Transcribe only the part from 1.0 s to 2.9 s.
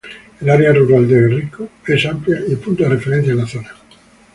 de Guerrico es amplia y punto de